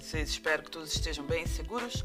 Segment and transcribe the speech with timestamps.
[0.00, 0.30] Vocês?
[0.30, 2.04] Espero que todos estejam bem, seguros.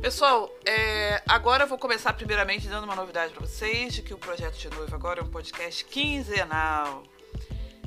[0.00, 4.18] Pessoal, é, agora eu vou começar primeiramente dando uma novidade para vocês de que o
[4.18, 7.02] Projeto de Noivo agora é um podcast quinzenal.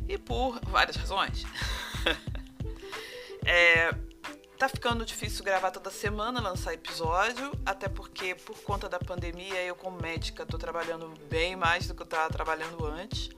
[0.07, 1.45] E por várias razões.
[3.45, 3.91] é,
[4.57, 9.75] tá ficando difícil gravar toda semana, lançar episódio, até porque por conta da pandemia eu
[9.75, 13.29] como médica tô trabalhando bem mais do que eu estava trabalhando antes.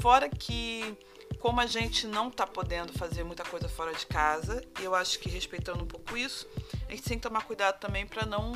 [0.00, 0.96] Fora que
[1.40, 5.18] como a gente não está podendo fazer muita coisa fora de casa, e eu acho
[5.18, 6.46] que respeitando um pouco isso,
[6.88, 8.52] a gente tem que tomar cuidado também para não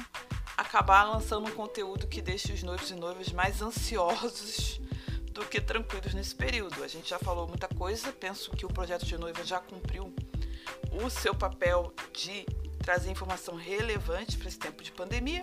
[0.57, 4.81] acabar lançando um conteúdo que deixe os noivos e noivas mais ansiosos
[5.33, 6.83] do que tranquilos nesse período.
[6.83, 10.13] A gente já falou muita coisa, penso que o projeto de noiva já cumpriu
[10.93, 12.45] o seu papel de
[12.83, 15.43] trazer informação relevante para esse tempo de pandemia.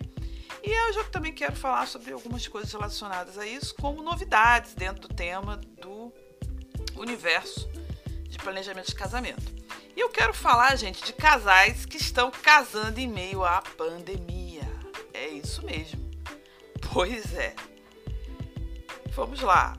[0.63, 5.07] E eu já também quero falar sobre algumas coisas relacionadas a isso, como novidades dentro
[5.07, 6.11] do tema do
[6.99, 7.69] universo
[8.23, 9.57] de planejamento de casamento.
[9.95, 14.67] E eu quero falar, gente, de casais que estão casando em meio à pandemia.
[15.13, 15.99] É isso mesmo.
[16.93, 17.55] Pois é.
[19.15, 19.77] Vamos lá.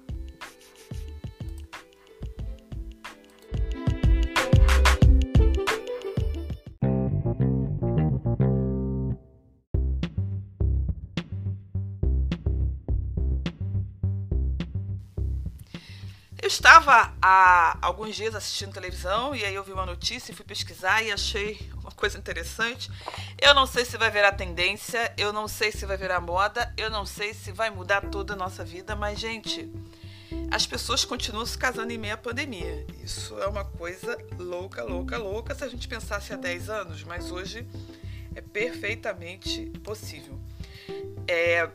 [16.69, 21.03] Estava há alguns dias assistindo televisão e aí eu vi uma notícia e fui pesquisar
[21.03, 22.91] e achei uma coisa interessante.
[23.41, 26.91] Eu não sei se vai virar tendência, eu não sei se vai virar moda, eu
[26.91, 29.67] não sei se vai mudar toda a nossa vida, mas, gente,
[30.51, 32.87] as pessoas continuam se casando em meio à pandemia.
[33.03, 37.31] Isso é uma coisa louca, louca, louca se a gente pensasse há 10 anos, mas
[37.31, 37.67] hoje
[38.35, 40.39] é perfeitamente possível.
[41.27, 41.67] É,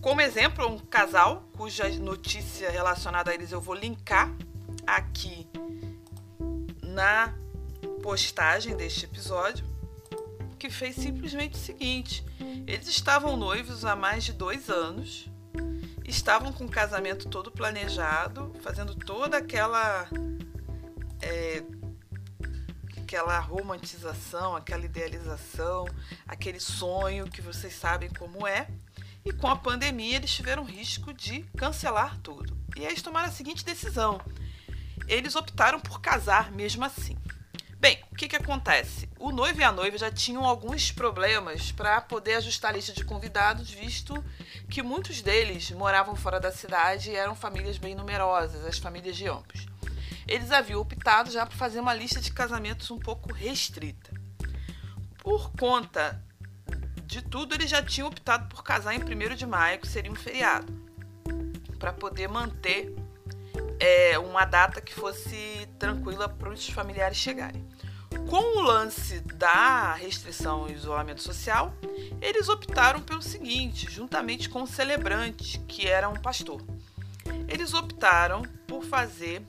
[0.00, 4.32] como exemplo, um casal cuja notícia relacionada a eles eu vou linkar
[4.86, 5.46] aqui
[6.82, 7.34] na
[8.02, 9.66] postagem deste episódio,
[10.58, 12.24] que fez simplesmente o seguinte:
[12.66, 15.28] eles estavam noivos há mais de dois anos,
[16.04, 20.08] estavam com o casamento todo planejado, fazendo toda aquela
[21.20, 21.62] é,
[22.96, 25.86] aquela romantização, aquela idealização,
[26.26, 28.68] aquele sonho que vocês sabem como é.
[29.24, 32.56] E com a pandemia, eles tiveram risco de cancelar tudo.
[32.76, 34.20] E eles tomaram a seguinte decisão:
[35.06, 37.16] eles optaram por casar mesmo assim.
[37.80, 39.08] Bem, o que, que acontece?
[39.20, 43.04] O noivo e a noiva já tinham alguns problemas para poder ajustar a lista de
[43.04, 44.12] convidados, visto
[44.68, 49.28] que muitos deles moravam fora da cidade e eram famílias bem numerosas, as famílias de
[49.28, 49.66] ambos.
[50.26, 54.10] Eles haviam optado já por fazer uma lista de casamentos um pouco restrita.
[55.18, 56.20] Por conta
[57.08, 60.14] de tudo, eles já tinham optado por casar em 1 de maio, que seria um
[60.14, 60.70] feriado,
[61.78, 62.94] para poder manter
[63.80, 67.66] é, uma data que fosse tranquila para os familiares chegarem.
[68.28, 71.74] Com o lance da restrição e isolamento social,
[72.20, 76.60] eles optaram pelo seguinte, juntamente com o celebrante, que era um pastor.
[77.48, 79.42] Eles optaram por fazer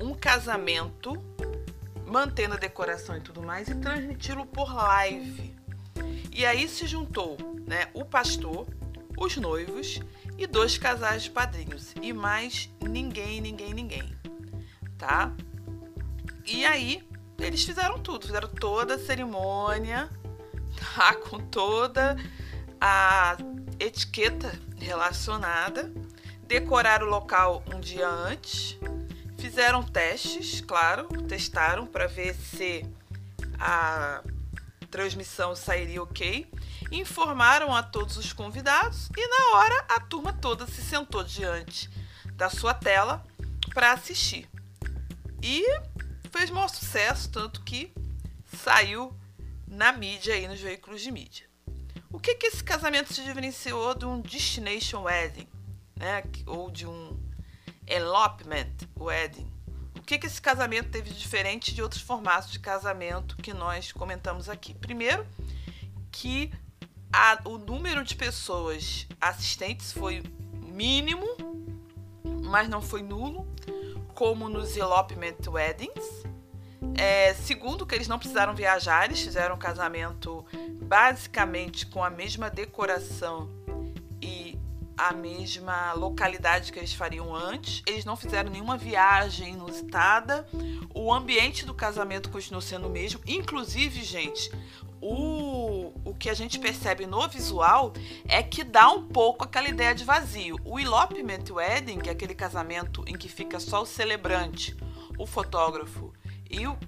[0.00, 1.22] um casamento,
[2.06, 5.53] mantendo a decoração e tudo mais, e transmiti-lo por live
[6.34, 8.66] e aí se juntou né, o pastor,
[9.16, 10.00] os noivos
[10.36, 11.94] e dois casais de padrinhos.
[12.02, 14.18] E mais ninguém, ninguém, ninguém.
[14.98, 15.32] Tá?
[16.44, 17.08] E aí
[17.38, 20.10] eles fizeram tudo, fizeram toda a cerimônia,
[20.96, 21.14] tá?
[21.14, 22.16] Com toda
[22.80, 23.36] a
[23.78, 25.92] etiqueta relacionada,
[26.42, 28.76] decoraram o local um dia antes,
[29.38, 32.84] fizeram testes, claro, testaram para ver se
[33.58, 34.22] a
[34.94, 36.48] transmissão sairia ok,
[36.92, 41.90] informaram a todos os convidados e na hora a turma toda se sentou diante
[42.34, 43.26] da sua tela
[43.74, 44.48] para assistir.
[45.42, 45.64] E
[46.30, 47.92] fez maior sucesso, tanto que
[48.56, 49.12] saiu
[49.66, 51.50] na mídia aí nos veículos de mídia.
[52.12, 55.48] O que que esse casamento se diferenciou de um destination wedding,
[55.96, 57.20] né, ou de um
[57.84, 59.52] elopement wedding?
[60.04, 64.48] Que, que esse casamento teve de diferente de outros formatos de casamento que nós comentamos
[64.48, 64.74] aqui?
[64.74, 65.26] Primeiro,
[66.12, 66.52] que
[67.12, 70.22] a, o número de pessoas assistentes foi
[70.66, 71.26] mínimo,
[72.42, 73.46] mas não foi nulo,
[74.14, 76.24] como nos elopement weddings.
[76.96, 80.44] É, segundo, que eles não precisaram viajar, eles fizeram um casamento
[80.82, 83.63] basicamente com a mesma decoração
[84.96, 87.82] a mesma localidade que eles fariam antes.
[87.86, 90.46] Eles não fizeram nenhuma viagem inusitada.
[90.94, 93.20] O ambiente do casamento continuou sendo o mesmo.
[93.26, 94.50] Inclusive, gente,
[95.00, 97.92] o, o que a gente percebe no visual
[98.26, 100.56] é que dá um pouco aquela ideia de vazio.
[100.64, 104.76] O elopement wedding, que é aquele casamento em que fica só o celebrante,
[105.18, 106.12] o fotógrafo
[106.50, 106.78] e o,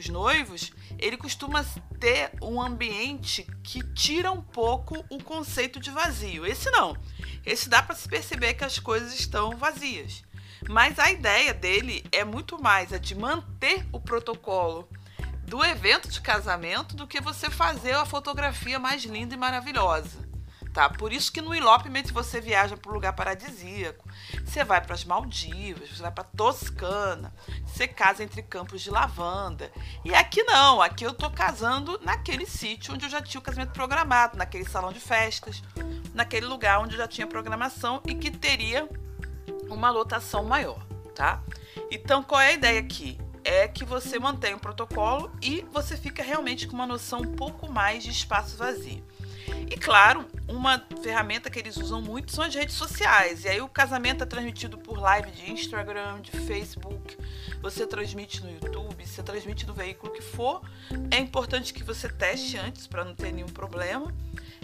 [0.00, 1.64] os noivos, ele costuma
[2.00, 6.46] ter um ambiente que tira um pouco o conceito de vazio.
[6.46, 6.96] Esse não.
[7.44, 10.24] Esse dá para se perceber que as coisas estão vazias.
[10.68, 14.88] Mas a ideia dele é muito mais a de manter o protocolo
[15.44, 20.29] do evento de casamento do que você fazer a fotografia mais linda e maravilhosa
[20.72, 20.88] tá?
[20.88, 24.08] Por isso que no elopement você viaja para um lugar paradisíaco.
[24.44, 27.32] Você vai para as Maldivas, você vai para Toscana,
[27.66, 29.70] você casa entre campos de lavanda.
[30.04, 33.72] E aqui não, aqui eu tô casando naquele sítio onde eu já tinha o casamento
[33.72, 35.62] programado, naquele salão de festas,
[36.14, 38.88] naquele lugar onde eu já tinha programação e que teria
[39.68, 40.84] uma lotação maior,
[41.14, 41.42] tá?
[41.90, 43.18] Então, qual é a ideia aqui?
[43.42, 47.70] É que você mantém o protocolo e você fica realmente com uma noção um pouco
[47.72, 49.02] mais de espaço vazio.
[49.70, 53.44] E claro, uma ferramenta que eles usam muito são as redes sociais.
[53.44, 57.16] E aí o casamento é transmitido por live de Instagram, de Facebook,
[57.62, 60.60] você transmite no YouTube, você transmite no veículo que for.
[61.10, 64.12] É importante que você teste antes para não ter nenhum problema.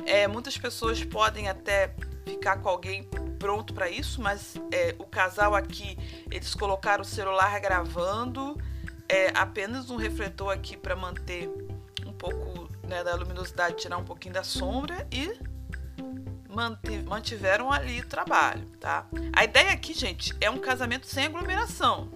[0.04, 1.94] É, muitas pessoas podem até
[2.24, 3.04] ficar com alguém
[3.38, 5.96] pronto para isso, mas é, o casal aqui
[6.30, 8.58] eles colocaram o celular gravando,
[9.08, 11.48] é, apenas um refletor aqui para manter
[12.04, 15.55] um pouco né, da luminosidade, tirar um pouquinho da sombra e
[17.06, 19.06] mantiveram ali trabalho, tá?
[19.34, 22.10] A ideia aqui, gente, é um casamento sem aglomeração,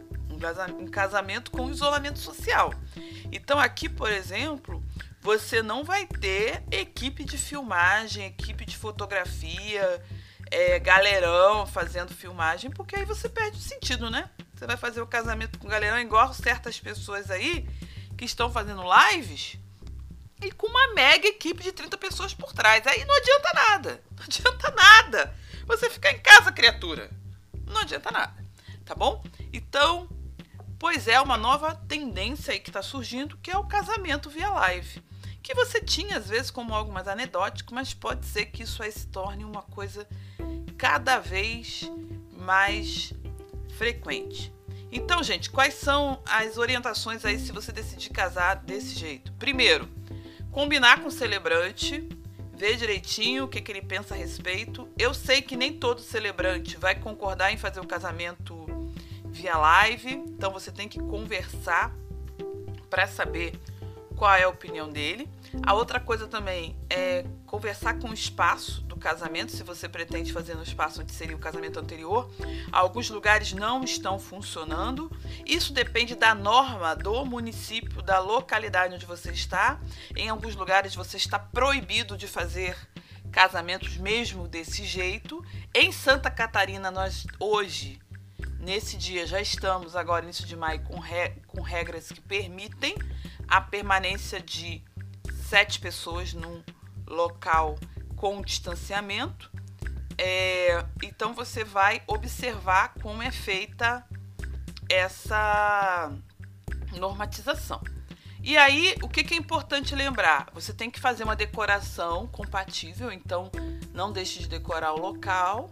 [0.78, 2.72] um casamento com isolamento social.
[3.31, 4.82] Então aqui, por exemplo,
[5.20, 10.02] você não vai ter equipe de filmagem, equipe de fotografia,
[10.50, 14.31] é, galerão fazendo filmagem, porque aí você perde o sentido, né?
[14.54, 17.69] Você vai fazer o casamento com galerão igual certas pessoas aí
[18.16, 19.58] que estão fazendo lives
[20.40, 22.87] e com uma mega equipe de 30 pessoas por trás.
[22.87, 24.02] Aí não adianta nada.
[24.20, 25.34] Não adianta nada.
[25.66, 27.10] Você ficar em casa, criatura.
[27.66, 28.34] Não adianta nada.
[28.84, 29.25] Tá bom?
[29.52, 30.08] Então,
[30.78, 35.02] pois é, uma nova tendência aí que está surgindo, que é o casamento via live.
[35.42, 38.92] Que você tinha, às vezes, como algo mais anedótico, mas pode ser que isso aí
[38.92, 40.06] se torne uma coisa
[40.76, 41.90] cada vez
[42.32, 43.12] mais
[43.78, 44.52] frequente.
[44.92, 49.32] Então, gente, quais são as orientações aí se você decidir casar desse jeito?
[49.34, 49.88] Primeiro,
[50.50, 52.08] combinar com o celebrante,
[52.55, 54.88] ver direitinho o que, que ele pensa a respeito.
[54.99, 58.67] Eu sei que nem todo celebrante vai concordar em fazer o casamento
[59.25, 61.94] via live, então você tem que conversar
[62.88, 63.58] para saber
[64.17, 65.29] qual é a opinião dele.
[65.62, 70.55] A outra coisa também é conversar com o espaço do casamento, se você pretende fazer
[70.55, 72.31] no espaço onde seria o casamento anterior.
[72.70, 75.11] Alguns lugares não estão funcionando.
[75.44, 79.81] Isso depende da norma do município, da localidade onde você está.
[80.14, 82.76] Em alguns lugares você está proibido de fazer
[83.33, 85.45] casamentos mesmo desse jeito.
[85.75, 88.00] Em Santa Catarina, nós hoje
[88.61, 92.95] Nesse dia já estamos agora início de maio com, re, com regras que permitem
[93.49, 94.85] a permanência de
[95.49, 96.62] sete pessoas num
[97.11, 97.76] local
[98.17, 99.50] com distanciamento.
[100.17, 104.07] É, então você vai observar como é feita
[104.88, 106.12] essa
[106.93, 107.83] normatização.
[108.43, 110.49] E aí, o que, é importante lembrar?
[110.55, 113.50] Você tem que fazer uma decoração compatível, então
[113.93, 115.71] não deixe de decorar o local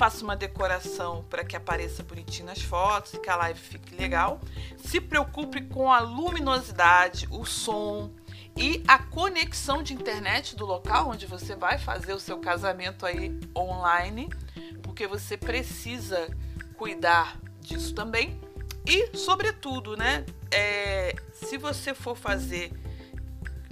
[0.00, 4.40] faça uma decoração para que apareça bonitinho nas fotos e que a live fique legal.
[4.78, 8.10] Se preocupe com a luminosidade, o som
[8.56, 13.38] e a conexão de internet do local onde você vai fazer o seu casamento aí
[13.56, 14.28] online,
[14.82, 16.28] porque você precisa
[16.76, 18.40] cuidar disso também.
[18.86, 22.72] E, sobretudo, né, é, se você for fazer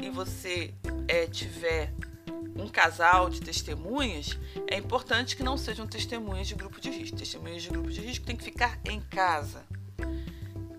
[0.00, 0.72] e você
[1.08, 1.92] é, tiver
[2.54, 4.38] um casal de testemunhas,
[4.70, 7.16] é importante que não sejam testemunhas de grupo de risco.
[7.16, 9.64] Testemunhas de grupo de risco tem que ficar em casa.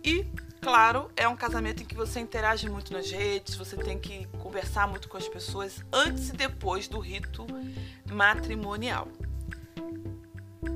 [0.04, 0.26] E,
[0.62, 4.88] claro, é um casamento em que você interage muito nas redes, você tem que conversar
[4.88, 7.46] muito com as pessoas antes e depois do rito
[8.12, 9.08] matrimonial.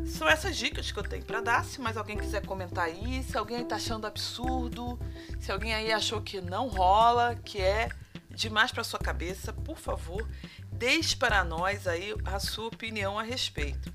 [0.06, 1.66] São essas dicas que eu tenho para dar.
[1.66, 5.00] Se mais alguém quiser comentar aí, se alguém está achando absurdo,
[5.40, 7.90] se alguém aí achou que não rola, que é
[8.30, 10.28] demais para sua cabeça, por favor,
[10.72, 13.94] deixe para nós aí a sua opinião a respeito.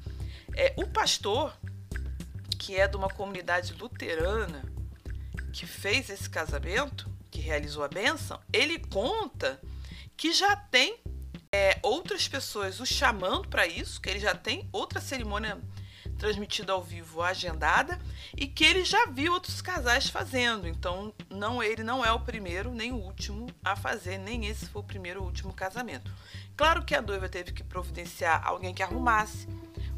[0.55, 1.57] É, o pastor,
[2.59, 4.63] que é de uma comunidade luterana,
[5.53, 9.61] que fez esse casamento, que realizou a bênção, ele conta
[10.17, 10.99] que já tem
[11.53, 15.59] é, outras pessoas o chamando para isso, que ele já tem outra cerimônia
[16.19, 17.99] transmitida ao vivo agendada
[18.37, 20.67] e que ele já viu outros casais fazendo.
[20.67, 24.83] Então, não ele não é o primeiro nem o último a fazer, nem esse foi
[24.83, 26.13] o primeiro ou último casamento.
[26.57, 29.47] Claro que a noiva teve que providenciar alguém que arrumasse,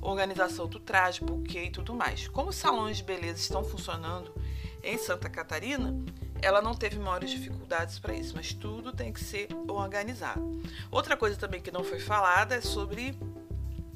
[0.00, 2.28] organização do traje, buquê e tudo mais.
[2.28, 4.34] Como os salões de beleza estão funcionando
[4.82, 5.94] em Santa Catarina,
[6.42, 10.62] ela não teve maiores dificuldades para isso, mas tudo tem que ser organizado.
[10.90, 13.14] Outra coisa também que não foi falada é sobre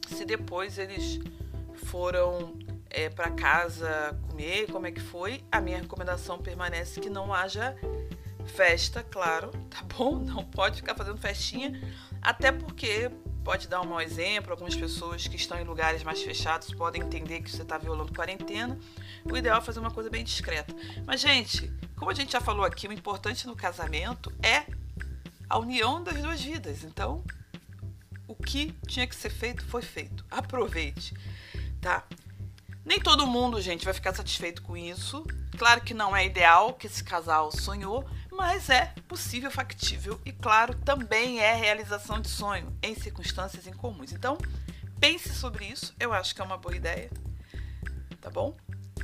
[0.09, 1.21] se depois eles
[1.87, 2.59] foram
[2.91, 5.43] é, para casa comer, como é que foi.
[5.51, 7.77] A minha recomendação permanece que não haja
[8.47, 10.17] festa, claro, tá bom?
[10.17, 11.81] Não pode ficar fazendo festinha,
[12.21, 13.11] até porque
[13.45, 14.51] pode dar um mau exemplo.
[14.51, 18.79] Algumas pessoas que estão em lugares mais fechados podem entender que você está violando quarentena.
[19.25, 20.75] O ideal é fazer uma coisa bem discreta.
[21.07, 24.65] Mas, gente, como a gente já falou aqui, o importante no casamento é
[25.49, 26.83] a união das duas vidas.
[26.83, 27.23] Então,
[28.27, 30.25] o que tinha que ser feito foi feito.
[30.31, 31.15] Aproveite,
[31.81, 32.05] tá?
[32.85, 35.25] Nem todo mundo, gente, vai ficar satisfeito com isso.
[35.57, 38.05] Claro que não é ideal que esse casal sonhou,
[38.37, 44.13] mas é possível, factível e, claro, também é realização de sonho em circunstâncias incomuns.
[44.13, 44.37] Então,
[44.99, 47.11] pense sobre isso, eu acho que é uma boa ideia,
[48.21, 48.57] tá bom?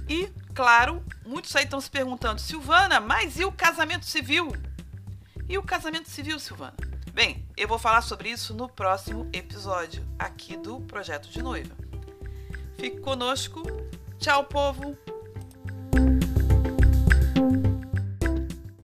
[0.08, 4.52] E, claro, muitos aí estão se perguntando, Silvana, mas e o casamento civil?
[5.49, 6.75] E o casamento civil, Silvana?
[7.12, 11.76] Bem, eu vou falar sobre isso no próximo episódio aqui do Projeto de Noiva.
[12.78, 13.62] Fique conosco.
[14.18, 15.10] Tchau, povo!